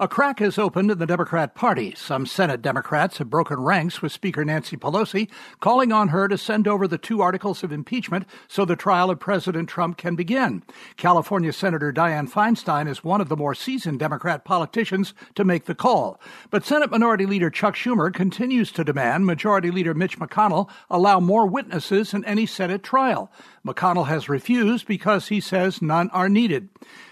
[0.00, 1.92] A crack has opened in the Democrat Party.
[1.96, 6.68] Some Senate Democrats have broken ranks with Speaker Nancy Pelosi, calling on her to send
[6.68, 10.62] over the two articles of impeachment so the trial of President Trump can begin.
[10.96, 15.74] California Senator Dianne Feinstein is one of the more seasoned Democrat politicians to make the
[15.74, 16.20] call.
[16.50, 21.48] But Senate Minority Leader Chuck Schumer continues to demand Majority Leader Mitch McConnell allow more
[21.48, 23.32] witnesses in any Senate trial.
[23.66, 26.68] McConnell has refused because he says none are needed.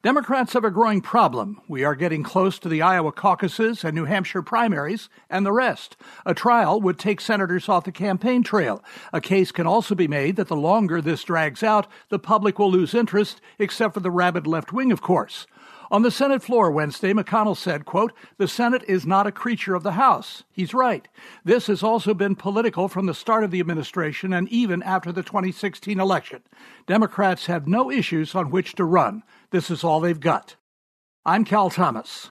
[0.00, 1.60] Democrats have a growing problem.
[1.66, 5.96] We are getting close to the Iowa caucuses and New Hampshire primaries and the rest.
[6.24, 8.84] A trial would take senators off the campaign trail.
[9.12, 12.70] A case can also be made that the longer this drags out, the public will
[12.70, 15.48] lose interest, except for the rabid left wing, of course.
[15.90, 19.82] On the Senate floor Wednesday, McConnell said, quote, The Senate is not a creature of
[19.82, 20.44] the House.
[20.50, 21.08] He's right.
[21.44, 25.22] This has also been political from the start of the administration and even after the
[25.22, 26.42] 2016 election.
[26.86, 29.22] Democrats have no issues on which to run.
[29.50, 30.56] This is all they've got.
[31.24, 32.30] I'm Cal Thomas.